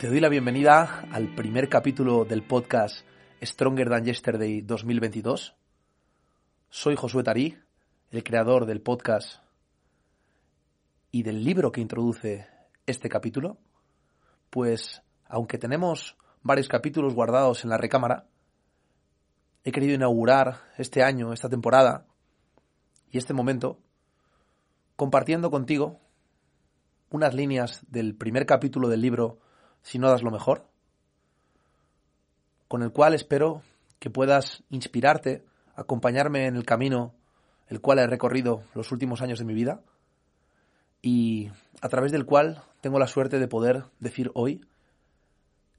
[0.00, 3.04] Te doy la bienvenida al primer capítulo del podcast
[3.42, 5.54] Stronger Than Yesterday 2022.
[6.70, 7.58] Soy Josué Tarí,
[8.10, 9.42] el creador del podcast
[11.10, 12.48] y del libro que introduce
[12.86, 13.58] este capítulo.
[14.48, 18.26] Pues, aunque tenemos varios capítulos guardados en la recámara,
[19.64, 22.06] he querido inaugurar este año, esta temporada
[23.10, 23.78] y este momento
[24.96, 26.00] compartiendo contigo
[27.10, 29.40] unas líneas del primer capítulo del libro
[29.82, 30.66] si no das lo mejor,
[32.68, 33.62] con el cual espero
[33.98, 35.44] que puedas inspirarte,
[35.74, 37.14] acompañarme en el camino
[37.68, 39.80] el cual he recorrido los últimos años de mi vida
[41.02, 44.60] y a través del cual tengo la suerte de poder decir hoy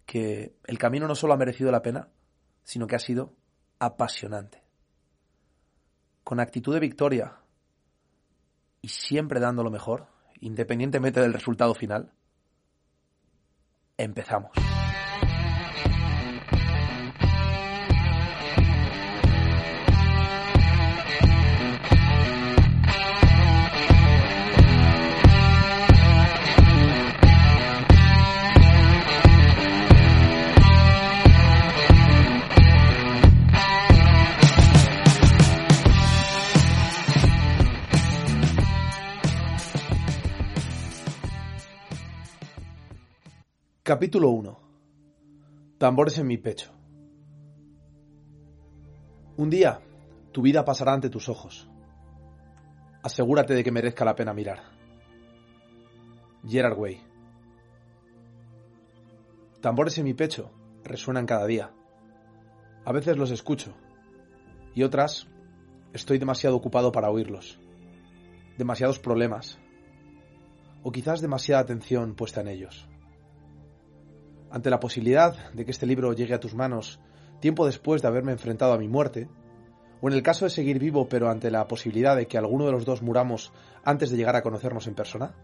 [0.05, 2.07] que el camino no solo ha merecido la pena,
[2.63, 3.33] sino que ha sido
[3.79, 4.63] apasionante.
[6.23, 7.37] Con actitud de victoria
[8.81, 10.07] y siempre dando lo mejor,
[10.39, 12.11] independientemente del resultado final,
[14.01, 14.70] Empezamos.
[43.91, 44.57] Capítulo 1.
[45.77, 46.71] Tambores en mi pecho.
[49.35, 49.81] Un día,
[50.31, 51.69] tu vida pasará ante tus ojos.
[53.03, 54.61] Asegúrate de que merezca la pena mirar.
[56.47, 57.01] Gerard Way.
[59.59, 60.51] Tambores en mi pecho
[60.85, 61.73] resuenan cada día.
[62.85, 63.73] A veces los escucho
[64.73, 65.27] y otras
[65.91, 67.59] estoy demasiado ocupado para oírlos.
[68.57, 69.59] Demasiados problemas
[70.81, 72.87] o quizás demasiada atención puesta en ellos.
[74.51, 76.99] Ante la posibilidad de que este libro llegue a tus manos
[77.39, 79.29] tiempo después de haberme enfrentado a mi muerte,
[80.01, 82.71] o en el caso de seguir vivo pero ante la posibilidad de que alguno de
[82.71, 83.51] los dos muramos
[83.83, 85.35] antes de llegar a conocernos en persona,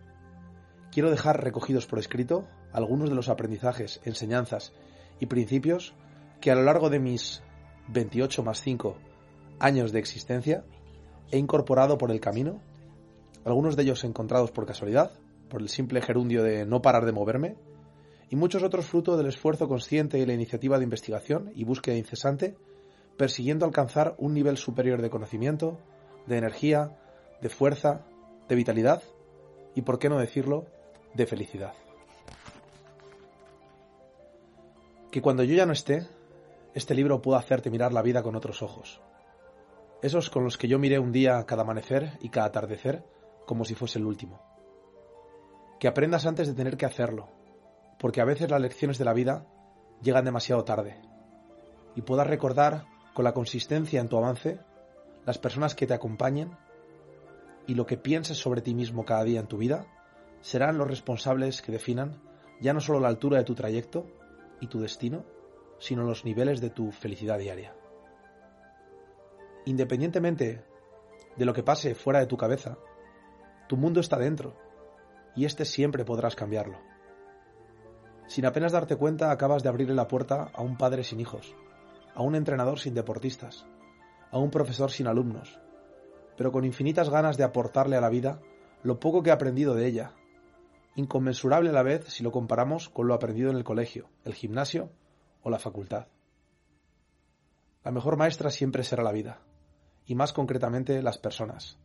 [0.91, 4.73] quiero dejar recogidos por escrito algunos de los aprendizajes, enseñanzas
[5.19, 5.93] y principios
[6.41, 7.41] que a lo largo de mis
[7.89, 8.97] 28 más 5
[9.59, 10.65] años de existencia
[11.31, 12.61] he incorporado por el camino,
[13.45, 15.11] algunos de ellos encontrados por casualidad,
[15.49, 17.55] por el simple gerundio de no parar de moverme,
[18.29, 22.57] y muchos otros fruto del esfuerzo consciente y la iniciativa de investigación y búsqueda incesante,
[23.17, 25.79] persiguiendo alcanzar un nivel superior de conocimiento,
[26.25, 26.97] de energía,
[27.41, 28.05] de fuerza,
[28.47, 29.01] de vitalidad
[29.75, 30.65] y, por qué no decirlo,
[31.13, 31.73] de felicidad.
[35.11, 36.07] Que cuando yo ya no esté,
[36.73, 39.01] este libro pueda hacerte mirar la vida con otros ojos.
[40.01, 43.03] Esos con los que yo miré un día cada amanecer y cada atardecer
[43.45, 44.41] como si fuese el último.
[45.79, 47.29] Que aprendas antes de tener que hacerlo,
[47.99, 49.45] porque a veces las lecciones de la vida
[50.01, 51.01] llegan demasiado tarde
[51.95, 54.59] y puedas recordar con la consistencia en tu avance
[55.25, 56.55] las personas que te acompañen
[57.65, 59.87] y lo que pienses sobre ti mismo cada día en tu vida
[60.41, 62.21] serán los responsables que definan
[62.61, 64.05] ya no solo la altura de tu trayecto
[64.59, 65.25] y tu destino,
[65.79, 67.75] sino los niveles de tu felicidad diaria.
[69.65, 70.63] Independientemente
[71.35, 72.77] de lo que pase fuera de tu cabeza,
[73.67, 74.55] tu mundo está dentro
[75.35, 76.79] y este siempre podrás cambiarlo.
[78.27, 81.55] Sin apenas darte cuenta, acabas de abrirle la puerta a un padre sin hijos,
[82.13, 83.65] a un entrenador sin deportistas,
[84.31, 85.59] a un profesor sin alumnos,
[86.35, 88.41] pero con infinitas ganas de aportarle a la vida
[88.83, 90.11] lo poco que ha aprendido de ella,
[90.95, 94.91] inconmensurable a la vez si lo comparamos con lo aprendido en el colegio, el gimnasio
[95.41, 96.07] o la facultad.
[97.83, 99.41] La mejor maestra siempre será la vida,
[100.05, 101.79] y más concretamente las personas,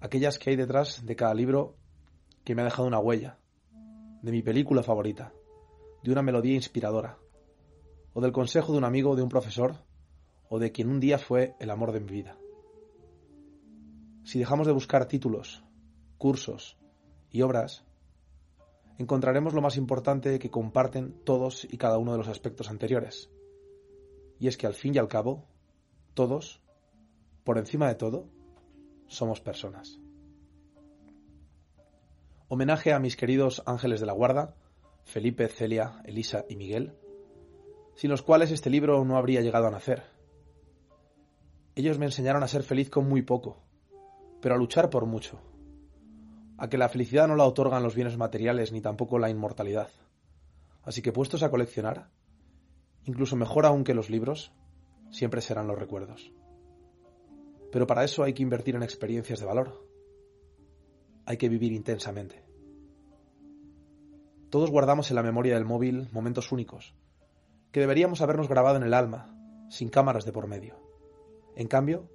[0.00, 1.74] aquellas que hay detrás de cada libro
[2.44, 3.38] que me ha dejado una huella,
[4.22, 5.32] de mi película favorita,
[6.02, 7.18] de una melodía inspiradora,
[8.12, 9.76] o del consejo de un amigo o de un profesor,
[10.48, 12.36] o de quien un día fue el amor de mi vida.
[14.24, 15.64] Si dejamos de buscar títulos,
[16.18, 16.78] cursos
[17.30, 17.84] y obras,
[18.98, 23.30] encontraremos lo más importante que comparten todos y cada uno de los aspectos anteriores.
[24.38, 25.46] Y es que al fin y al cabo,
[26.14, 26.62] todos,
[27.44, 28.28] por encima de todo,
[29.06, 30.00] somos personas.
[32.48, 34.56] Homenaje a mis queridos ángeles de la guarda,
[35.04, 36.94] Felipe, Celia, Elisa y Miguel,
[37.94, 40.02] sin los cuales este libro no habría llegado a nacer.
[41.74, 43.58] Ellos me enseñaron a ser feliz con muy poco,
[44.40, 45.40] pero a luchar por mucho,
[46.58, 49.88] a que la felicidad no la otorgan los bienes materiales ni tampoco la inmortalidad.
[50.82, 52.10] Así que puestos a coleccionar,
[53.04, 54.52] incluso mejor aún que los libros,
[55.10, 56.32] siempre serán los recuerdos.
[57.70, 59.86] Pero para eso hay que invertir en experiencias de valor.
[61.26, 62.49] Hay que vivir intensamente.
[64.50, 66.92] Todos guardamos en la memoria del móvil momentos únicos,
[67.70, 69.32] que deberíamos habernos grabado en el alma,
[69.70, 70.74] sin cámaras de por medio.
[71.54, 72.10] En cambio,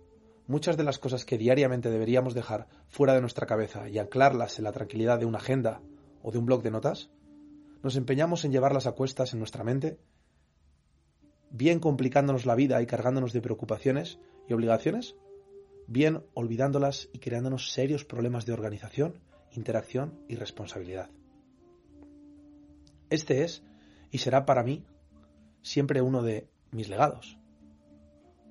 [0.46, 4.66] muchas de las cosas que diariamente deberíamos dejar fuera de nuestra cabeza y anclarlas en
[4.66, 5.82] la tranquilidad de una agenda
[6.24, 7.10] o de un blog de notas,
[7.84, 9.98] nos empeñamos en llevarlas a cuestas en nuestra mente,
[11.52, 15.16] bien complicándonos la vida y cargándonos de preocupaciones y obligaciones,
[15.88, 19.22] bien olvidándolas y creándonos serios problemas de organización,
[19.54, 21.10] interacción y responsabilidad.
[23.10, 23.63] Este es
[24.12, 24.84] y será para mí
[25.62, 27.38] siempre uno de mis legados.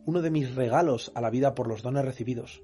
[0.06, 2.62] Uno de mis regalos a la vida por los dones recibidos,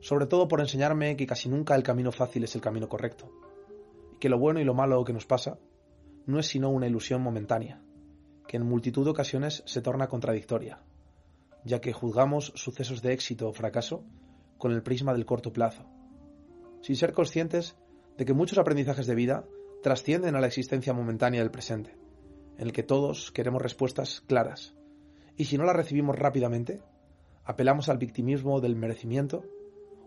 [0.00, 3.30] sobre todo por enseñarme que casi nunca el camino fácil es el camino correcto,
[4.12, 5.58] y que lo bueno y lo malo que nos pasa
[6.26, 7.80] no es sino una ilusión momentánea,
[8.46, 10.80] que en multitud de ocasiones se torna contradictoria,
[11.64, 14.04] ya que juzgamos sucesos de éxito o fracaso
[14.58, 15.84] con el prisma del corto plazo,
[16.82, 17.76] sin ser conscientes
[18.16, 19.44] de que muchos aprendizajes de vida
[19.82, 21.96] trascienden a la existencia momentánea del presente,
[22.56, 24.74] en el que todos queremos respuestas claras,
[25.36, 26.82] y si no la recibimos rápidamente,
[27.44, 29.44] apelamos al victimismo del merecimiento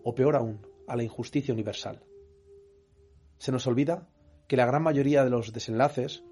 [0.03, 2.03] o peor aún, a la injusticia universal.
[3.37, 4.09] Se nos olvida
[4.47, 6.23] que la gran mayoría de los desenlaces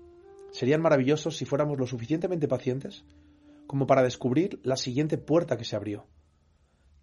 [0.52, 3.06] serían maravillosos si fuéramos lo suficientemente pacientes
[3.68, 6.08] como para descubrir la siguiente puerta que se abrió,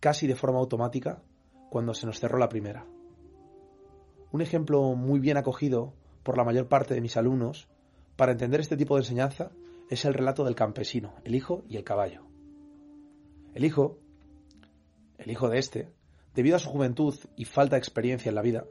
[0.01, 1.23] casi de forma automática,
[1.71, 2.87] cuando se nos cerró la primera.
[4.33, 5.95] Un ejemplo muy bien acogido
[6.27, 7.69] por la mayor parte de mis alumnos
[8.17, 9.53] para entender este tipo de enseñanza
[9.89, 12.27] es el relato del campesino, el hijo y el caballo.
[13.55, 14.01] El hijo,
[15.19, 15.93] el hijo de este,
[16.35, 18.65] debido a su juventud y falta de experiencia en la vida,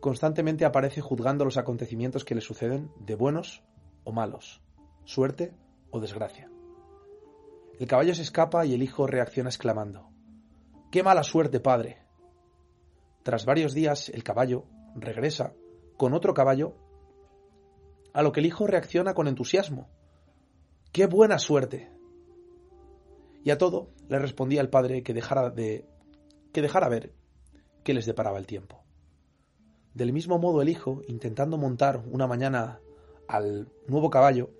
[0.00, 3.64] constantemente aparece juzgando los acontecimientos que le suceden de buenos
[4.04, 4.60] o malos,
[5.04, 5.54] suerte
[5.90, 6.50] o desgracia.
[7.80, 10.10] El caballo se escapa y el hijo reacciona exclamando,
[10.92, 12.02] ¡Qué mala suerte, padre!
[13.22, 15.54] Tras varios días, el caballo regresa
[15.98, 16.74] con otro caballo,
[18.14, 19.90] a lo que el hijo reacciona con entusiasmo,
[20.92, 21.90] ¡Qué buena suerte!
[23.44, 25.86] Y a todo le respondía el padre que dejara de
[26.52, 27.12] que dejara ver
[27.84, 28.82] qué les deparaba el tiempo.
[29.92, 32.80] Del mismo modo el hijo, intentando montar una mañana
[33.26, 34.50] al nuevo caballo,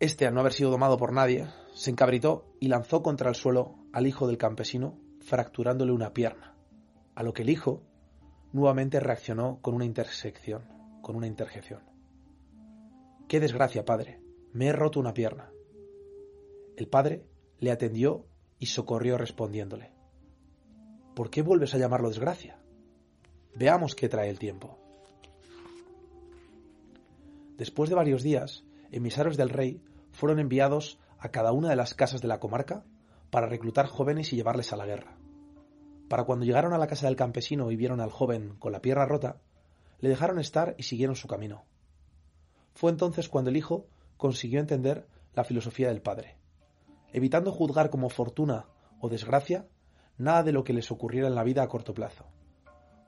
[0.00, 3.74] este, al no haber sido domado por nadie, se encabritó y lanzó contra el suelo
[3.92, 6.54] al hijo del campesino, fracturándole una pierna,
[7.14, 7.82] a lo que el hijo
[8.56, 10.62] nuevamente reaccionó con una intersección,
[11.02, 11.82] con una interjección.
[13.28, 14.18] Qué desgracia, padre.
[14.54, 15.50] Me he roto una pierna.
[16.74, 17.26] El padre
[17.58, 18.24] le atendió
[18.58, 19.92] y socorrió respondiéndole.
[21.14, 22.58] ¿Por qué vuelves a llamarlo desgracia?
[23.54, 24.78] Veamos qué trae el tiempo.
[27.58, 29.82] Después de varios días, emisarios del rey
[30.12, 32.86] fueron enviados a cada una de las casas de la comarca
[33.30, 35.15] para reclutar jóvenes y llevarles a la guerra.
[36.08, 39.06] Para cuando llegaron a la casa del campesino y vieron al joven con la pierna
[39.06, 39.40] rota,
[39.98, 41.64] le dejaron estar y siguieron su camino.
[42.74, 43.86] Fue entonces cuando el hijo
[44.16, 46.36] consiguió entender la filosofía del padre,
[47.12, 48.66] evitando juzgar como fortuna
[49.00, 49.66] o desgracia
[50.18, 52.26] nada de lo que les ocurriera en la vida a corto plazo,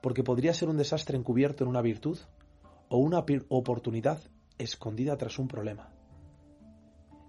[0.01, 2.19] porque podría ser un desastre encubierto en una virtud
[2.89, 4.19] o una oportunidad
[4.57, 5.91] escondida tras un problema.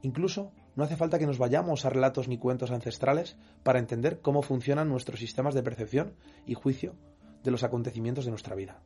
[0.03, 4.43] Incluso no hace falta que nos vayamos a relatos ni cuentos ancestrales para entender cómo
[4.43, 6.15] funcionan nuestros sistemas de percepción
[6.47, 6.95] y juicio
[7.43, 8.81] de los acontecimientos de nuestra vida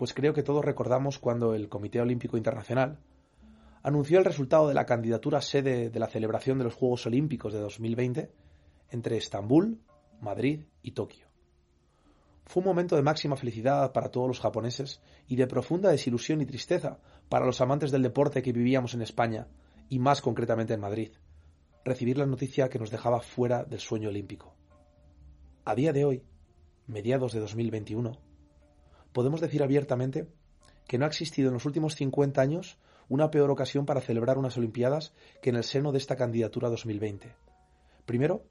[0.00, 3.00] pues creo que todos recordamos cuando el Comité Olímpico Internacional
[3.82, 7.60] anunció el resultado de la candidatura sede de la celebración de los Juegos Olímpicos de
[7.60, 8.32] 2020
[8.88, 9.78] entre Estambul,
[10.22, 11.26] Madrid y Tokio.
[12.46, 16.46] Fue un momento de máxima felicidad para todos los japoneses y de profunda desilusión y
[16.46, 19.48] tristeza para los amantes del deporte que vivíamos en España
[19.90, 21.12] y más concretamente en Madrid,
[21.84, 24.54] recibir la noticia que nos dejaba fuera del sueño olímpico.
[25.64, 26.22] A día de hoy,
[26.86, 28.12] mediados de 2021,
[29.12, 30.28] podemos decir abiertamente
[30.86, 32.78] que no ha existido en los últimos 50 años
[33.08, 37.34] una peor ocasión para celebrar unas Olimpiadas que en el seno de esta candidatura 2020.
[38.06, 38.44] Primero,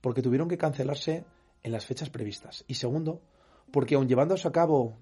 [0.00, 1.24] porque tuvieron que cancelarse
[1.64, 2.64] en las fechas previstas.
[2.68, 3.20] Y segundo,
[3.72, 4.98] porque aun llevándose a cabo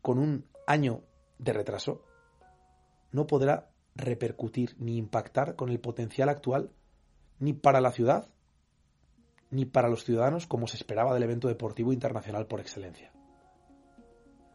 [0.00, 1.02] con un año
[1.38, 2.02] de retraso,
[3.12, 6.70] no podrá repercutir ni impactar con el potencial actual
[7.38, 8.28] ni para la ciudad
[9.50, 13.12] ni para los ciudadanos como se esperaba del evento deportivo internacional por excelencia.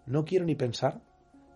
[0.05, 1.01] No quiero ni pensar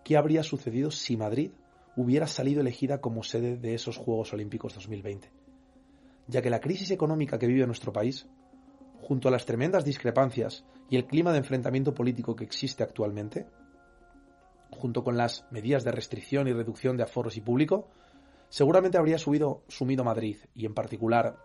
[0.02, 1.50] qué habría sucedido si Madrid
[1.96, 5.30] hubiera salido elegida como sede de esos Juegos Olímpicos 2020,
[6.26, 8.26] ya que la crisis económica que vive nuestro país,
[9.00, 13.46] junto a las tremendas discrepancias y el clima de enfrentamiento político que existe actualmente,
[14.70, 17.88] junto con las medidas de restricción y reducción de aforos y público,
[18.48, 21.36] seguramente habría subido, sumido Madrid, y en particular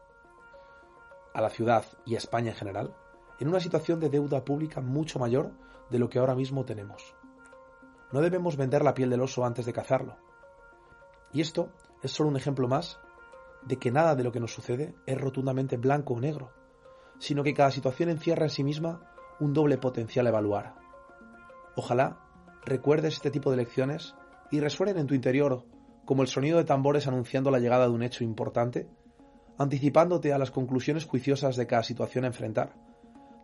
[1.34, 2.96] a la ciudad y a España en general,
[3.40, 5.52] en una situación de deuda pública mucho mayor
[5.90, 7.16] de lo que ahora mismo tenemos.
[8.12, 10.18] No debemos vender la piel del oso antes de cazarlo.
[11.32, 11.72] Y esto
[12.02, 13.00] es solo un ejemplo más
[13.64, 16.52] de que nada de lo que nos sucede es rotundamente blanco o negro,
[17.20, 19.02] sino que cada situación encierra en sí misma
[19.40, 20.76] un doble potencial a evaluar.
[21.76, 22.29] Ojalá
[22.70, 24.16] recuerdes este tipo de lecciones
[24.52, 25.66] y resuenen en tu interior
[26.06, 28.88] como el sonido de tambores anunciando la llegada de un hecho importante,
[29.58, 32.74] anticipándote a las conclusiones juiciosas de cada situación a enfrentar,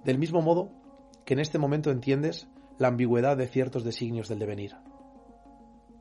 [0.04, 0.72] del mismo modo
[1.26, 4.76] que en este momento entiendes la ambigüedad de ciertos designios del devenir.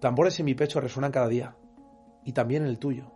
[0.00, 1.56] Tambores en mi pecho resuenan cada día,
[2.24, 3.12] y también en el tuyo,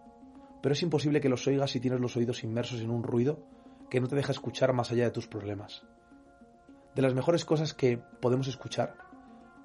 [0.62, 3.47] pero es imposible que los oigas si tienes los oídos inmersos en un ruido
[3.91, 5.87] que no te deja escuchar más allá de tus problemas.
[6.95, 9.08] De las mejores cosas que podemos escuchar,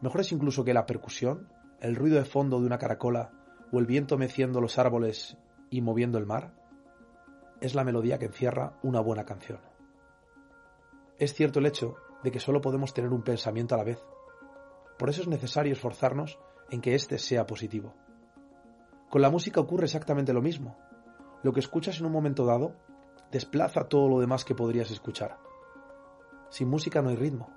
[0.03, 1.47] mejores incluso que la percusión,
[1.79, 3.31] el ruido de fondo de una caracola
[3.71, 5.37] o el viento meciendo los árboles
[5.69, 6.53] y moviendo el mar,
[7.61, 9.59] es la melodía que encierra una buena canción.
[11.17, 13.99] Es cierto el hecho de que solo podemos tener un pensamiento a la vez.
[14.99, 16.37] Por eso es necesario esforzarnos
[16.69, 17.93] en que éste sea positivo.
[19.09, 20.77] Con la música ocurre exactamente lo mismo.
[21.43, 22.75] Lo que escuchas en un momento dado
[23.31, 25.37] desplaza todo lo demás que podrías escuchar.
[26.49, 27.49] Sin música no hay ritmo,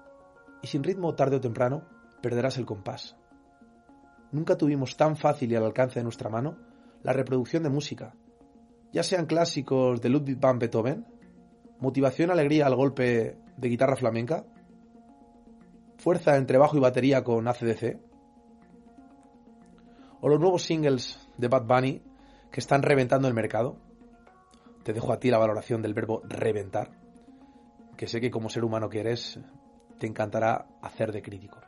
[0.62, 1.95] y sin ritmo tarde o temprano
[2.26, 3.16] perderás el compás.
[4.32, 6.58] Nunca tuvimos tan fácil y al alcance de nuestra mano
[7.04, 8.16] la reproducción de música,
[8.92, 11.06] ya sean clásicos de Ludwig van Beethoven,
[11.78, 14.44] motivación alegría al golpe de guitarra flamenca,
[15.98, 18.00] fuerza entre bajo y batería con ACDC,
[20.20, 22.02] o los nuevos singles de Bad Bunny
[22.50, 23.76] que están reventando el mercado.
[24.82, 26.90] Te dejo a ti la valoración del verbo reventar,
[27.96, 29.38] que sé que como ser humano que eres
[30.00, 31.60] te encantará hacer de crítico.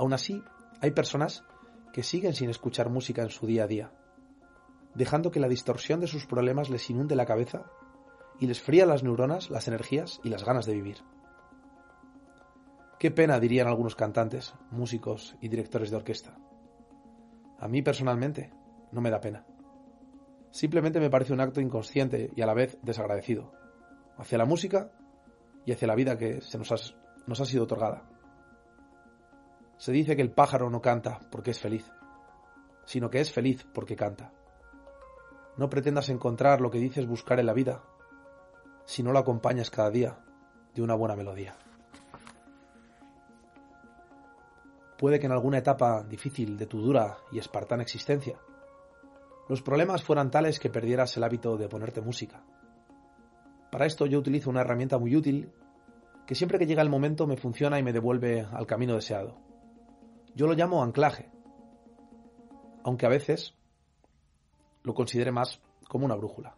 [0.00, 0.42] Aún así,
[0.80, 1.44] hay personas
[1.92, 3.92] que siguen sin escuchar música en su día a día,
[4.94, 7.66] dejando que la distorsión de sus problemas les inunde la cabeza
[8.38, 11.04] y les fría las neuronas, las energías y las ganas de vivir.
[12.98, 16.34] Qué pena, dirían algunos cantantes, músicos y directores de orquesta.
[17.58, 18.54] A mí personalmente
[18.92, 19.44] no me da pena.
[20.50, 23.52] Simplemente me parece un acto inconsciente y a la vez desagradecido,
[24.16, 24.92] hacia la música
[25.66, 26.76] y hacia la vida que se nos ha,
[27.26, 28.09] nos ha sido otorgada.
[29.80, 31.90] Se dice que el pájaro no canta porque es feliz,
[32.84, 34.30] sino que es feliz porque canta.
[35.56, 37.82] No pretendas encontrar lo que dices buscar en la vida,
[38.84, 40.18] si no lo acompañas cada día
[40.74, 41.56] de una buena melodía.
[44.98, 48.36] Puede que en alguna etapa difícil de tu dura y espartana existencia,
[49.48, 52.42] los problemas fueran tales que perdieras el hábito de ponerte música.
[53.72, 55.50] Para esto yo utilizo una herramienta muy útil
[56.26, 59.48] que siempre que llega el momento me funciona y me devuelve al camino deseado.
[60.34, 61.30] Yo lo llamo anclaje,
[62.84, 63.54] aunque a veces
[64.82, 66.56] lo considere más como una brújula.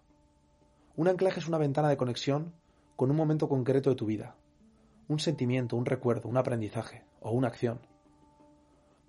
[0.96, 2.54] Un anclaje es una ventana de conexión
[2.96, 4.36] con un momento concreto de tu vida,
[5.08, 7.80] un sentimiento, un recuerdo, un aprendizaje o una acción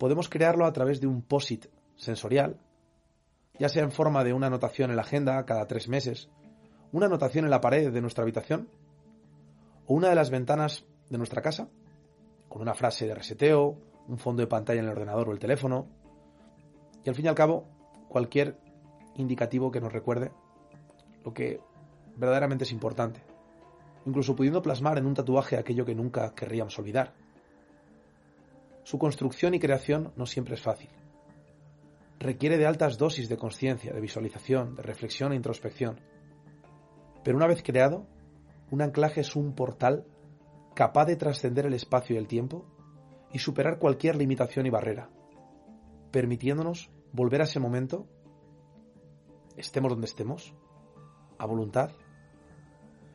[0.04, 2.60] podemos crearlo a través de un POSIT sensorial,
[3.58, 6.30] ya sea en forma de una anotación en la agenda cada tres meses,
[6.92, 8.68] una anotación en la pared de nuestra habitación,
[9.88, 11.70] o una de las ventanas de nuestra casa,
[12.50, 13.78] con una frase de reseteo,
[14.08, 15.88] un fondo de pantalla en el ordenador o el teléfono,
[17.04, 17.66] y al fin y al cabo,
[18.08, 18.58] cualquier
[19.16, 20.32] indicativo que nos recuerde
[21.24, 21.60] lo que
[22.16, 23.22] verdaderamente es importante,
[24.06, 27.14] incluso pudiendo plasmar en un tatuaje aquello que nunca querríamos olvidar.
[28.84, 30.90] Su construcción y creación no siempre es fácil.
[32.20, 36.00] Requiere de altas dosis de conciencia, de visualización, de reflexión e introspección.
[37.24, 38.06] Pero una vez creado,
[38.72, 40.06] un anclaje es un portal
[40.74, 42.66] capaz de trascender el espacio y el tiempo
[43.34, 45.10] y superar cualquier limitación y barrera,
[46.12, 48.08] permitiéndonos volver a ese momento,
[49.58, 50.54] estemos donde estemos,
[51.38, 51.92] a voluntad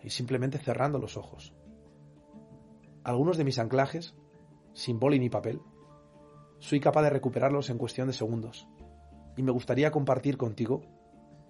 [0.03, 1.55] y simplemente cerrando los ojos.
[3.05, 4.15] Algunos de mis anclajes
[4.75, 5.61] sin boli ni papel,
[6.59, 8.69] soy capaz de recuperarlos en cuestión de segundos.
[9.37, 10.83] Y me gustaría compartir contigo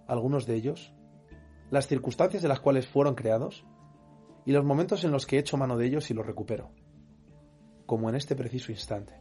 [0.06, 0.94] algunos de ellos,
[1.70, 3.66] las circunstancias de las cuales fueron creados
[4.44, 6.70] y los momentos en los que he hecho mano de ellos y los recupero,
[7.88, 9.20] como en este preciso instante.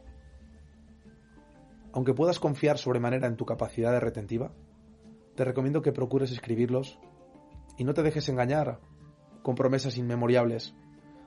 [1.92, 4.52] Aunque puedas confiar sobremanera en tu capacidad de retentiva,
[5.34, 7.00] te recomiendo que procures escribirlos
[7.76, 8.78] y no te dejes engañar
[9.42, 10.76] con promesas inmemoriables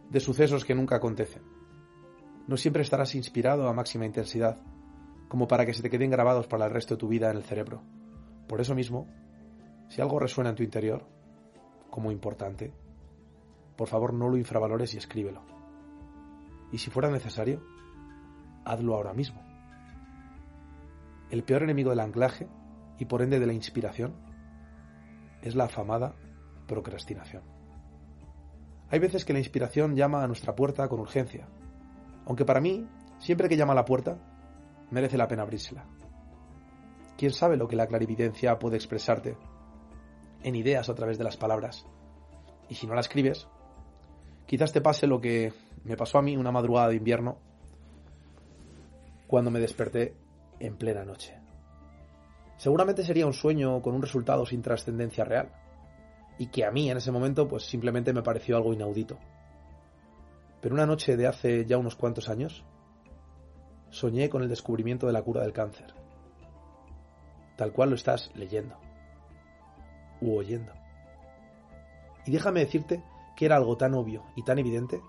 [0.09, 1.41] de sucesos que nunca acontecen
[2.47, 4.57] no siempre estarás inspirado a máxima intensidad,
[5.29, 7.43] como para que se te queden grabados para el resto de tu vida en el
[7.43, 7.81] cerebro.
[8.47, 9.07] Por eso mismo,
[9.87, 11.05] si algo resuena en tu interior,
[11.89, 12.73] como importante,
[13.77, 15.50] por favor no lo infravalores y escríbelo.
[16.71, 17.61] Y si fuera necesario,
[18.65, 19.41] hazlo ahora mismo.
[21.29, 22.47] El peor enemigo del anclaje,
[22.97, 24.15] y por ende de la inspiración,
[25.41, 26.15] es la afamada
[26.67, 27.43] procrastinación.
[28.89, 31.47] Hay veces que la inspiración llama a nuestra puerta con urgencia,
[32.25, 32.87] aunque para mí
[33.21, 34.17] Siempre que llama a la puerta,
[34.89, 35.85] merece la pena abrírsela.
[37.17, 39.37] ¿Quién sabe lo que la clarividencia puede expresarte
[40.41, 41.85] en ideas a través de las palabras?
[42.67, 43.47] Y si no la escribes,
[44.47, 47.37] quizás te pase lo que me pasó a mí una madrugada de invierno
[49.27, 50.15] cuando me desperté
[50.59, 51.39] en plena noche.
[52.57, 55.51] Seguramente sería un sueño con un resultado sin trascendencia real,
[56.37, 59.17] y que a mí en ese momento pues simplemente me pareció algo inaudito.
[60.61, 62.63] Pero una noche de hace ya unos cuantos años,
[63.89, 65.93] soñé con el descubrimiento de la cura del cáncer,
[67.57, 68.77] tal cual lo estás leyendo
[70.21, 70.71] u oyendo.
[72.25, 73.03] Y déjame decirte
[73.35, 75.01] que era algo tan obvio y tan evidente,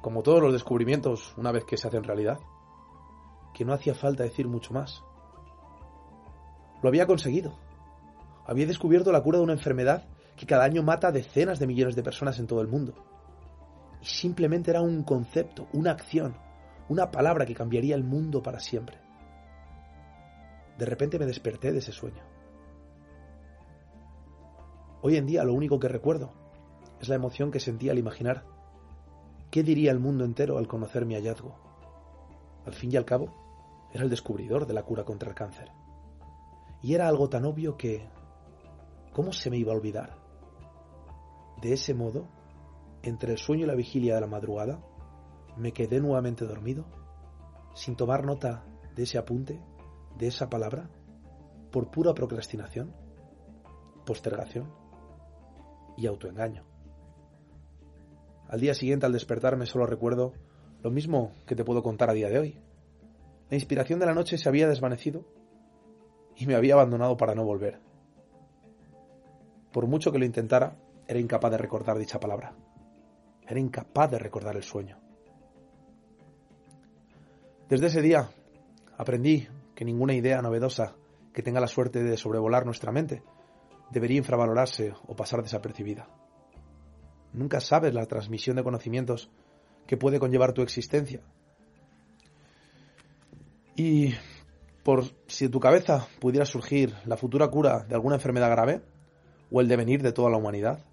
[0.00, 2.38] como todos los descubrimientos una vez que se hacen realidad,
[3.54, 5.02] que no hacía falta decir mucho más.
[6.82, 7.58] Lo había conseguido.
[8.46, 11.94] Había descubierto la cura de una enfermedad que cada año mata a decenas de millones
[11.94, 12.94] de personas en todo el mundo.
[14.00, 16.36] Y simplemente era un concepto, una acción,
[16.88, 18.98] una palabra que cambiaría el mundo para siempre.
[20.78, 22.22] De repente me desperté de ese sueño.
[25.02, 26.32] Hoy en día lo único que recuerdo
[27.00, 28.44] es la emoción que sentí al imaginar
[29.50, 31.54] qué diría el mundo entero al conocer mi hallazgo.
[32.64, 35.70] Al fin y al cabo, era el descubridor de la cura contra el cáncer.
[36.82, 38.08] Y era algo tan obvio que...
[39.12, 40.16] ¿Cómo se me iba a olvidar?
[41.60, 42.28] De ese modo,
[43.02, 44.80] entre el sueño y la vigilia de la madrugada,
[45.56, 46.84] me quedé nuevamente dormido,
[47.74, 48.64] sin tomar nota
[48.94, 49.60] de ese apunte,
[50.16, 50.88] de esa palabra,
[51.72, 52.94] por pura procrastinación,
[54.06, 54.72] postergación
[55.96, 56.69] y autoengaño.
[58.50, 60.32] Al día siguiente, al despertarme, solo recuerdo
[60.82, 62.58] lo mismo que te puedo contar a día de hoy.
[63.48, 65.24] La inspiración de la noche se había desvanecido
[66.34, 67.78] y me había abandonado para no volver.
[69.72, 70.76] Por mucho que lo intentara,
[71.06, 72.56] era incapaz de recordar dicha palabra.
[73.46, 74.98] Era incapaz de recordar el sueño.
[77.68, 78.30] Desde ese día
[78.98, 80.96] aprendí que ninguna idea novedosa
[81.32, 83.22] que tenga la suerte de sobrevolar nuestra mente
[83.92, 86.08] debería infravalorarse o pasar desapercibida.
[87.32, 89.30] Nunca sabes la transmisión de conocimientos
[89.86, 91.20] que puede conllevar tu existencia.
[93.76, 94.14] Y
[94.82, 98.82] por si de tu cabeza pudiera surgir la futura cura de alguna enfermedad grave
[99.50, 100.84] o el devenir de toda la humanidad,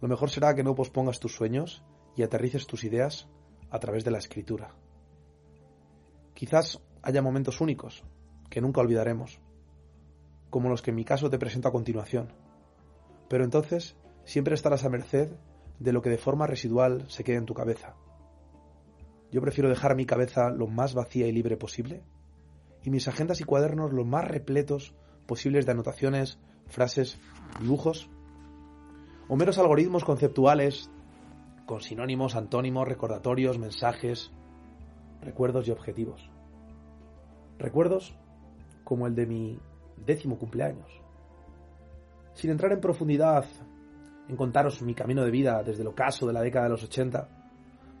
[0.00, 1.82] lo mejor será que no pospongas tus sueños
[2.16, 3.28] y aterrices tus ideas
[3.70, 4.74] a través de la escritura.
[6.34, 8.04] Quizás haya momentos únicos
[8.48, 9.40] que nunca olvidaremos,
[10.50, 12.32] como los que en mi caso te presento a continuación,
[13.28, 15.30] pero entonces siempre estarás a merced
[15.80, 17.96] de lo que de forma residual se quede en tu cabeza.
[19.32, 22.04] Yo prefiero dejar mi cabeza lo más vacía y libre posible
[22.84, 24.94] y mis agendas y cuadernos lo más repletos
[25.26, 27.18] posibles de anotaciones, frases,
[27.60, 28.10] dibujos
[29.28, 30.90] o meros algoritmos conceptuales
[31.66, 34.32] con sinónimos, antónimos, recordatorios, mensajes,
[35.22, 36.28] recuerdos y objetivos.
[37.58, 38.14] Recuerdos
[38.84, 39.60] como el de mi
[40.04, 40.90] décimo cumpleaños.
[42.34, 43.44] Sin entrar en profundidad
[44.30, 47.28] en contaros mi camino de vida desde el ocaso de la década de los 80,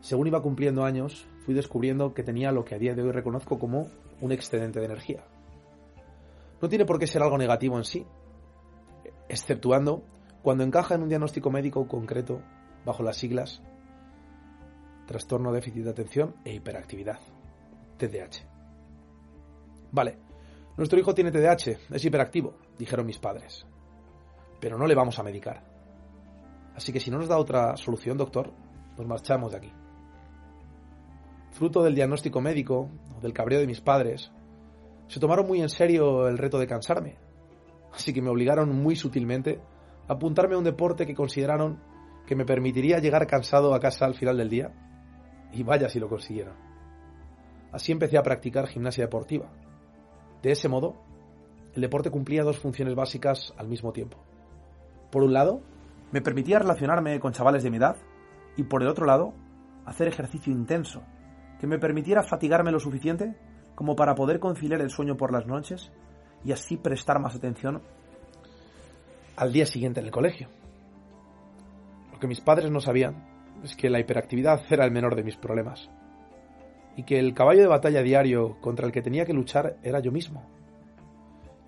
[0.00, 3.58] según iba cumpliendo años, fui descubriendo que tenía lo que a día de hoy reconozco
[3.58, 3.88] como
[4.20, 5.24] un excedente de energía.
[6.62, 8.06] No tiene por qué ser algo negativo en sí,
[9.28, 10.02] exceptuando
[10.42, 12.40] cuando encaja en un diagnóstico médico concreto
[12.84, 13.60] bajo las siglas
[15.06, 17.18] Trastorno déficit de atención e hiperactividad,
[17.96, 18.46] TDAH.
[19.90, 20.18] Vale,
[20.76, 23.66] nuestro hijo tiene TDAH, es hiperactivo, dijeron mis padres,
[24.60, 25.69] pero no le vamos a medicar.
[26.74, 28.52] Así que si no nos da otra solución, doctor,
[28.96, 29.72] nos marchamos de aquí.
[31.52, 34.30] Fruto del diagnóstico médico o del cabreo de mis padres,
[35.08, 37.16] se tomaron muy en serio el reto de cansarme,
[37.92, 39.60] así que me obligaron muy sutilmente
[40.08, 41.80] a apuntarme a un deporte que consideraron
[42.26, 44.72] que me permitiría llegar cansado a casa al final del día,
[45.52, 46.54] y vaya si lo consiguieron.
[47.72, 49.50] Así empecé a practicar gimnasia deportiva.
[50.42, 50.96] De ese modo,
[51.74, 54.16] el deporte cumplía dos funciones básicas al mismo tiempo.
[55.10, 55.60] Por un lado,
[56.12, 57.96] me permitía relacionarme con chavales de mi edad
[58.56, 59.32] y por el otro lado,
[59.86, 61.02] hacer ejercicio intenso,
[61.60, 63.36] que me permitiera fatigarme lo suficiente
[63.74, 65.92] como para poder conciliar el sueño por las noches
[66.44, 67.82] y así prestar más atención
[69.36, 70.48] al día siguiente en el colegio.
[72.12, 73.26] Lo que mis padres no sabían
[73.62, 75.90] es que la hiperactividad era el menor de mis problemas
[76.96, 80.12] y que el caballo de batalla diario contra el que tenía que luchar era yo
[80.12, 80.44] mismo.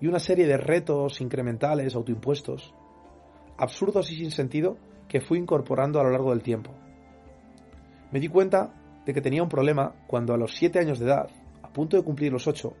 [0.01, 2.73] Y una serie de retos incrementales autoimpuestos
[3.57, 6.71] absurdos y sin sentido que fui incorporando a lo largo del tiempo.
[8.11, 8.73] Me di cuenta
[9.05, 11.29] de que tenía un problema cuando a los 7 años de edad,
[11.61, 12.73] a punto de cumplir los 8,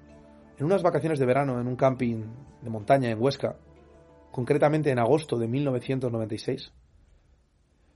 [0.57, 2.23] en unas vacaciones de verano en un camping
[2.61, 3.57] de montaña en Huesca,
[4.31, 6.71] concretamente en agosto de 1996,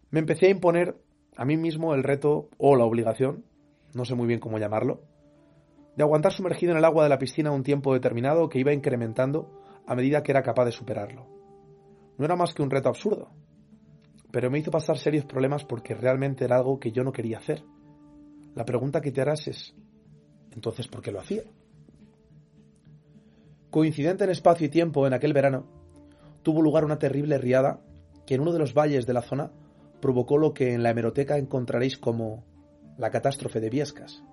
[0.10, 0.96] me empecé a imponer
[1.36, 3.46] a mí mismo el reto o la obligación,
[3.94, 5.02] no sé muy bien cómo llamarlo,
[5.96, 9.52] de aguantar sumergido en el agua de la piscina un tiempo determinado que iba incrementando
[9.86, 11.37] a medida que era capaz de superarlo.
[12.18, 13.30] No era más que un reto absurdo,
[14.32, 17.64] pero me hizo pasar serios problemas porque realmente era algo que yo no quería hacer.
[18.56, 19.76] La pregunta que te harás es,
[20.52, 21.44] entonces, ¿por qué lo hacía?
[23.70, 25.68] Coincidente en espacio y tiempo en aquel verano,
[26.42, 27.82] tuvo lugar una terrible riada
[28.26, 29.52] que en uno de los valles de la zona
[30.02, 32.44] provocó lo que en la hemeroteca encontraréis como
[32.98, 34.24] la catástrofe de Viescas,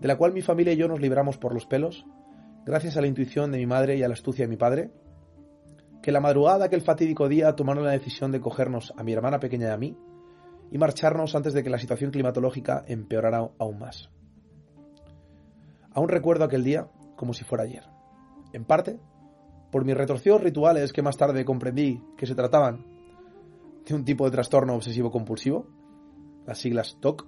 [0.00, 2.06] de la cual mi familia y yo nos libramos por los pelos,
[2.64, 4.90] gracias a la intuición de mi madre y a la astucia de mi padre,
[6.02, 9.40] que la madrugada de aquel fatídico día tomaron la decisión de cogernos a mi hermana
[9.40, 9.96] pequeña y a mí
[10.70, 14.10] y marcharnos antes de que la situación climatológica empeorara aún más.
[15.92, 17.84] Aún recuerdo aquel día como si fuera ayer.
[18.52, 19.00] En parte,
[19.70, 22.86] por mis retorcidos rituales que más tarde comprendí que se trataban
[23.84, 25.66] de un tipo de trastorno obsesivo compulsivo,
[26.46, 27.26] las siglas TOC,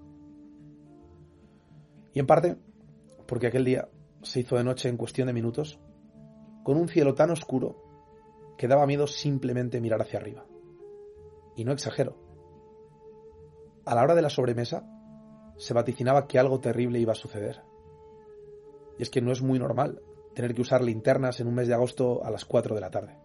[2.12, 2.56] y en parte
[3.26, 3.88] porque aquel día
[4.22, 5.78] se hizo de noche en cuestión de minutos,
[6.62, 7.89] con un cielo tan oscuro
[8.60, 10.44] que daba miedo simplemente mirar hacia arriba.
[11.56, 12.18] Y no exagero.
[13.86, 14.84] A la hora de la sobremesa
[15.56, 17.62] se vaticinaba que algo terrible iba a suceder.
[18.98, 20.02] Y es que no es muy normal
[20.34, 23.16] tener que usar linternas en un mes de agosto a las 4 de la tarde.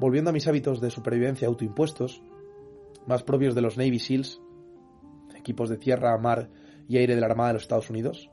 [0.00, 2.24] Volviendo a mis hábitos de supervivencia autoimpuestos,
[3.06, 4.42] más propios de los Navy SEALs,
[5.36, 6.50] equipos de tierra, mar
[6.88, 8.32] y aire de la Armada de los Estados Unidos,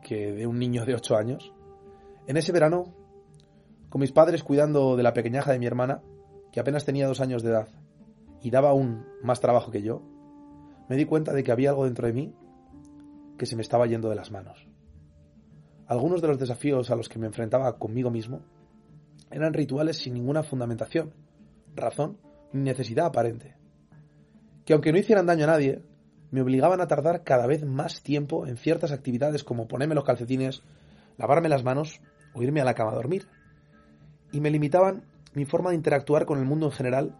[0.00, 1.52] que de un niño de 8 años,
[2.28, 2.99] en ese verano,
[3.90, 6.00] con mis padres cuidando de la pequeñaja de mi hermana,
[6.52, 7.68] que apenas tenía dos años de edad
[8.40, 10.02] y daba aún más trabajo que yo,
[10.88, 12.34] me di cuenta de que había algo dentro de mí
[13.36, 14.66] que se me estaba yendo de las manos.
[15.86, 18.42] Algunos de los desafíos a los que me enfrentaba conmigo mismo
[19.30, 21.12] eran rituales sin ninguna fundamentación,
[21.74, 22.18] razón
[22.52, 23.56] ni necesidad aparente,
[24.64, 25.82] que aunque no hicieran daño a nadie,
[26.30, 30.62] me obligaban a tardar cada vez más tiempo en ciertas actividades como ponerme los calcetines,
[31.16, 32.00] lavarme las manos
[32.34, 33.26] o irme a la cama a dormir,
[34.32, 37.16] y me limitaban mi forma de interactuar con el mundo en general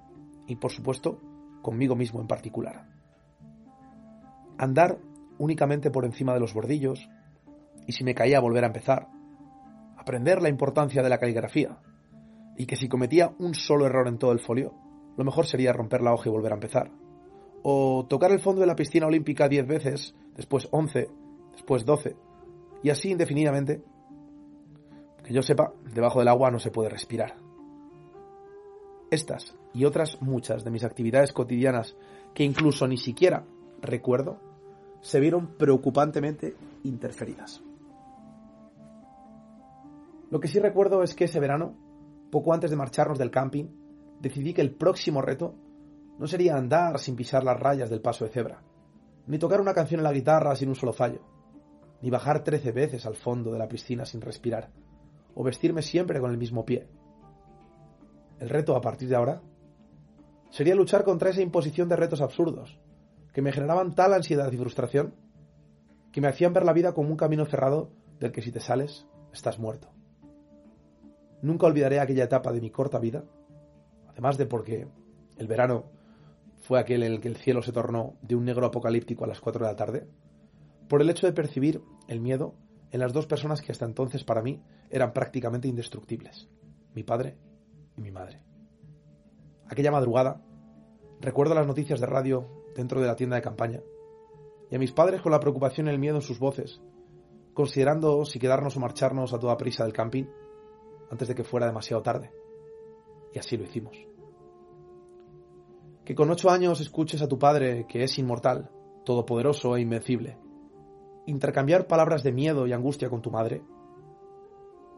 [0.47, 1.21] y, por supuesto,
[1.63, 2.87] conmigo mismo en particular.
[4.59, 4.99] Andar
[5.39, 7.09] únicamente por encima de los bordillos,
[7.87, 9.09] y si me caía volver a empezar.
[9.97, 11.79] Aprender la importancia de la caligrafía
[12.57, 14.75] y que si cometía un solo error en todo el folio,
[15.17, 16.91] lo mejor sería romper la hoja y volver a empezar.
[17.63, 21.09] O tocar el fondo de la piscina olímpica diez veces, después once,
[21.53, 22.17] después doce,
[22.83, 23.83] y así indefinidamente.
[25.31, 27.37] Que yo sepa, debajo del agua no se puede respirar.
[29.13, 31.95] Estas y otras muchas de mis actividades cotidianas
[32.35, 33.45] que incluso ni siquiera
[33.81, 34.41] recuerdo,
[35.01, 37.63] se vieron preocupantemente interferidas.
[40.31, 41.77] Lo que sí recuerdo es que ese verano,
[42.33, 43.67] poco antes de marcharnos del camping,
[44.19, 45.55] decidí que el próximo reto
[46.19, 48.65] no sería andar sin pisar las rayas del paso de cebra,
[49.29, 51.21] ni tocar una canción en la guitarra sin un solo fallo,
[52.03, 54.71] ni bajar trece veces al fondo de la piscina sin respirar,
[55.35, 56.89] o vestirme siempre con el mismo pie.
[58.39, 59.43] El reto a partir de ahora
[60.51, 62.81] sería luchar contra esa imposición de retos absurdos,
[63.33, 65.15] que me generaban tal ansiedad y frustración,
[66.13, 69.07] que me hacían ver la vida como un camino cerrado del que si te sales,
[69.33, 69.89] estás muerto.
[71.43, 73.25] Nunca olvidaré aquella etapa de mi corta vida,
[74.09, 74.89] además de porque
[75.39, 75.85] el verano
[76.59, 79.41] fue aquel en el que el cielo se tornó de un negro apocalíptico a las
[79.41, 80.07] 4 de la tarde,
[80.89, 82.55] por el hecho de percibir el miedo
[82.91, 86.49] en las dos personas que hasta entonces para mí eran prácticamente indestructibles,
[86.95, 87.39] mi padre
[87.97, 88.43] y mi madre.
[89.69, 90.43] Aquella madrugada,
[91.21, 93.81] recuerdo las noticias de radio dentro de la tienda de campaña,
[94.71, 96.81] y a mis padres con la preocupación y el miedo en sus voces,
[97.55, 100.25] considerando si quedarnos o marcharnos a toda prisa del camping
[101.11, 102.33] antes de que fuera demasiado tarde.
[103.33, 103.97] Y así lo hicimos.
[106.05, 108.71] Que con ocho años escuches a tu padre, que es inmortal,
[109.05, 110.39] todopoderoso e invencible,
[111.27, 113.63] intercambiar palabras de miedo y angustia con tu madre,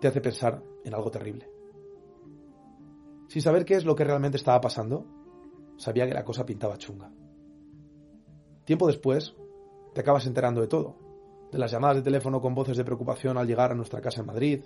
[0.02, 1.48] te hace pensar en algo terrible.
[3.28, 5.06] Sin saber qué es lo que realmente estaba pasando,
[5.76, 7.12] sabía que la cosa pintaba chunga.
[8.64, 9.36] Tiempo después,
[9.94, 10.96] te acabas enterando de todo,
[11.52, 14.26] de las llamadas de teléfono con voces de preocupación al llegar a nuestra casa en
[14.26, 14.64] Madrid,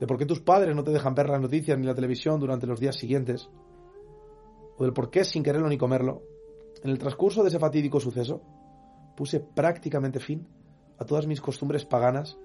[0.00, 2.66] de por qué tus padres no te dejan ver las noticias ni la televisión durante
[2.66, 3.48] los días siguientes,
[4.76, 6.22] o del por qué sin quererlo ni comerlo,
[6.82, 8.42] en el transcurso de ese fatídico suceso,
[9.16, 10.48] puse prácticamente fin
[10.98, 12.36] a todas mis costumbres paganas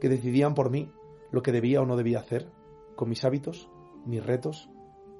[0.00, 0.90] que decidían por mí
[1.30, 2.50] lo que debía o no debía hacer,
[2.94, 3.70] con mis hábitos,
[4.04, 4.70] mis retos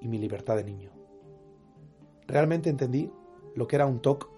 [0.01, 0.91] y mi libertad de niño.
[2.27, 3.11] Realmente entendí
[3.55, 4.29] lo que era un TOC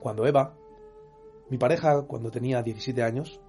[0.00, 0.56] cuando Eva,
[1.50, 3.40] mi pareja cuando tenía 17 años,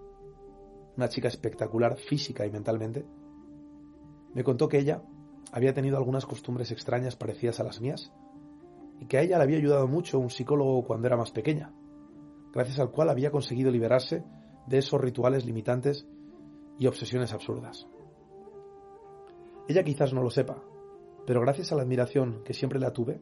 [0.97, 3.05] una chica espectacular física y mentalmente,
[4.33, 5.01] me contó que ella
[5.51, 8.11] había tenido algunas costumbres extrañas parecidas a las mías
[8.99, 11.73] y que a ella le había ayudado mucho un psicólogo cuando era más pequeña,
[12.53, 14.23] gracias al cual había conseguido liberarse
[14.67, 16.07] de esos rituales limitantes
[16.81, 17.87] y obsesiones absurdas.
[19.67, 20.63] Ella quizás no lo sepa,
[21.27, 23.21] pero gracias a la admiración que siempre la tuve,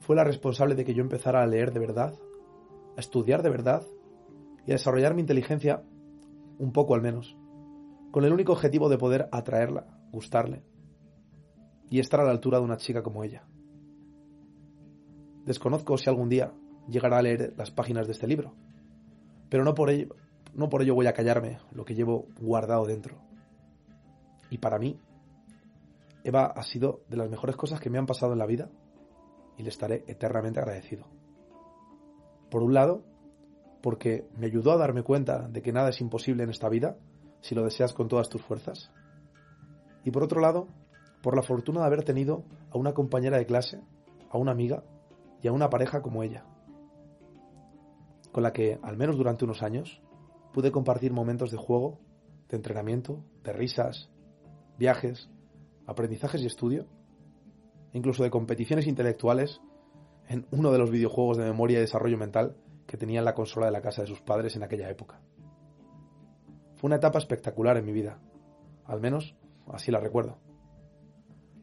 [0.00, 2.18] fue la responsable de que yo empezara a leer de verdad,
[2.96, 3.86] a estudiar de verdad
[4.66, 5.84] y a desarrollar mi inteligencia,
[6.58, 7.36] un poco al menos,
[8.10, 10.64] con el único objetivo de poder atraerla, gustarle
[11.90, 13.46] y estar a la altura de una chica como ella.
[15.44, 16.52] Desconozco si algún día
[16.88, 18.56] llegará a leer las páginas de este libro,
[19.48, 20.16] pero no por ello,
[20.54, 23.16] no por ello voy a callarme lo que llevo guardado dentro.
[24.50, 24.98] Y para mí,
[26.24, 28.68] Eva ha sido de las mejores cosas que me han pasado en la vida
[29.56, 31.06] y le estaré eternamente agradecido.
[32.50, 33.02] Por un lado,
[33.82, 36.96] porque me ayudó a darme cuenta de que nada es imposible en esta vida
[37.40, 38.92] si lo deseas con todas tus fuerzas.
[40.04, 40.68] Y por otro lado,
[41.22, 43.80] por la fortuna de haber tenido a una compañera de clase,
[44.30, 44.84] a una amiga
[45.42, 46.44] y a una pareja como ella,
[48.30, 50.02] con la que, al menos durante unos años,
[50.52, 51.98] pude compartir momentos de juego,
[52.48, 54.10] de entrenamiento, de risas,
[54.78, 55.30] viajes,
[55.86, 56.86] aprendizajes y estudio,
[57.92, 59.60] incluso de competiciones intelectuales
[60.28, 63.66] en uno de los videojuegos de memoria y desarrollo mental que tenía en la consola
[63.66, 65.20] de la casa de sus padres en aquella época.
[66.76, 68.20] Fue una etapa espectacular en mi vida,
[68.84, 69.36] al menos
[69.68, 70.38] así la recuerdo.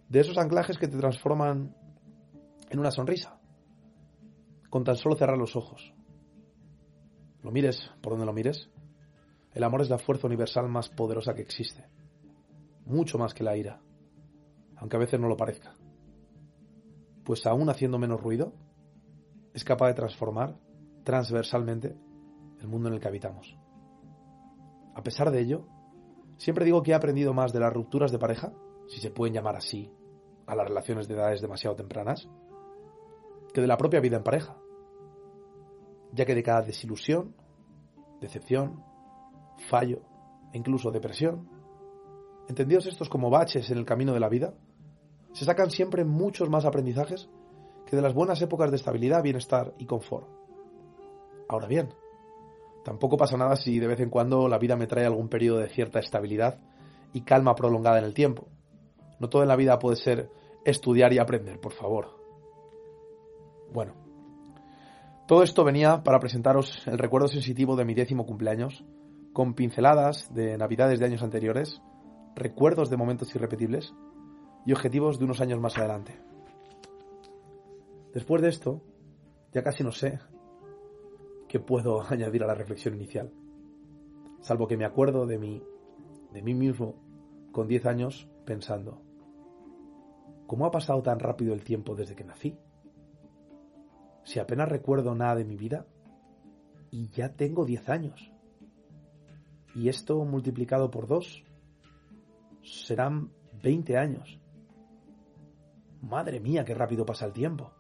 [0.08, 1.75] De esos anclajes que te transforman
[2.69, 3.39] en una sonrisa,
[4.69, 5.93] con tan solo cerrar los ojos.
[7.43, 8.69] Lo mires por donde lo mires,
[9.59, 11.85] el amor es la fuerza universal más poderosa que existe,
[12.85, 13.81] mucho más que la ira,
[14.77, 15.73] aunque a veces no lo parezca.
[17.25, 18.53] Pues aún haciendo menos ruido,
[19.53, 20.57] es capaz de transformar
[21.03, 21.97] transversalmente
[22.61, 23.57] el mundo en el que habitamos.
[24.95, 25.67] A pesar de ello,
[26.37, 28.53] siempre digo que he aprendido más de las rupturas de pareja,
[28.87, 29.91] si se pueden llamar así,
[30.47, 32.29] a las relaciones de edades demasiado tempranas,
[33.53, 34.55] que de la propia vida en pareja,
[36.13, 37.35] ya que de cada desilusión,
[38.21, 38.87] decepción,
[39.59, 40.01] fallo
[40.53, 41.47] e incluso depresión,
[42.47, 44.53] entendidos estos como baches en el camino de la vida,
[45.33, 47.29] se sacan siempre muchos más aprendizajes
[47.85, 50.27] que de las buenas épocas de estabilidad, bienestar y confort.
[51.47, 51.89] Ahora bien,
[52.83, 55.69] tampoco pasa nada si de vez en cuando la vida me trae algún periodo de
[55.69, 56.59] cierta estabilidad
[57.13, 58.47] y calma prolongada en el tiempo.
[59.19, 60.29] No todo en la vida puede ser
[60.65, 62.19] estudiar y aprender, por favor.
[63.71, 63.93] Bueno,
[65.27, 68.83] todo esto venía para presentaros el recuerdo sensitivo de mi décimo cumpleaños,
[69.33, 71.81] con pinceladas de navidades de años anteriores,
[72.35, 73.93] recuerdos de momentos irrepetibles
[74.65, 76.19] y objetivos de unos años más adelante.
[78.13, 78.81] Después de esto,
[79.53, 80.19] ya casi no sé
[81.47, 83.31] qué puedo añadir a la reflexión inicial,
[84.41, 85.63] salvo que me acuerdo de mí,
[86.31, 86.95] de mí mismo,
[87.51, 89.01] con 10 años, pensando,
[90.47, 92.57] ¿cómo ha pasado tan rápido el tiempo desde que nací?
[94.23, 95.87] Si apenas recuerdo nada de mi vida
[96.91, 98.31] y ya tengo 10 años.
[99.75, 101.43] Y esto multiplicado por dos
[102.63, 104.39] serán 20 años.
[106.01, 107.71] Madre mía, qué rápido pasa el tiempo.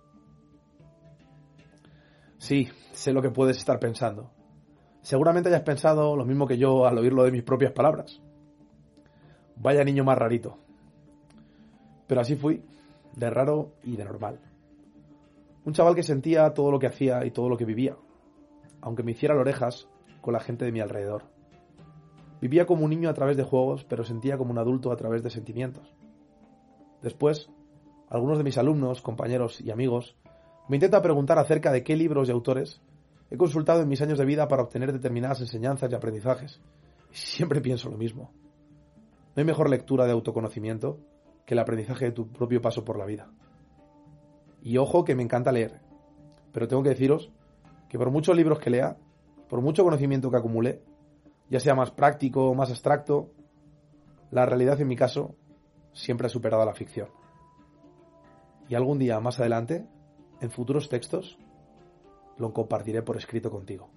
[2.37, 4.31] Sí, sé lo que puedes estar pensando.
[5.01, 8.21] Seguramente hayas pensado lo mismo que yo al oírlo de mis propias palabras.
[9.55, 10.57] Vaya niño más rarito.
[12.07, 12.63] Pero así fui,
[13.15, 14.39] de raro y de normal.
[15.65, 17.95] Un chaval que sentía todo lo que hacía y todo lo que vivía,
[18.81, 19.87] aunque me hiciera orejas
[20.21, 21.38] con la gente de mi alrededor.
[22.41, 25.23] Vivía como un niño a través de juegos, pero sentía como un adulto a través
[25.23, 25.93] de sentimientos.
[27.01, 27.49] Después,
[28.09, 30.15] algunos de mis alumnos, compañeros y amigos
[30.67, 32.81] me intentan preguntar acerca de qué libros y autores
[33.31, 36.61] he consultado en mis años de vida para obtener determinadas enseñanzas y aprendizajes.
[37.11, 38.31] Y siempre pienso lo mismo.
[39.35, 40.99] No hay mejor lectura de autoconocimiento
[41.45, 43.31] que el aprendizaje de tu propio paso por la vida.
[44.61, 45.79] Y ojo que me encanta leer,
[46.51, 47.31] pero tengo que deciros
[47.87, 48.97] que por muchos libros que lea,
[49.47, 50.83] por mucho conocimiento que acumule,
[51.49, 53.31] ya sea más práctico o más abstracto,
[54.31, 55.35] la realidad en mi caso
[55.93, 57.09] siempre ha superado a la ficción.
[58.67, 59.87] Y algún día más adelante,
[60.41, 61.39] en futuros textos,
[62.37, 63.89] lo compartiré por escrito contigo.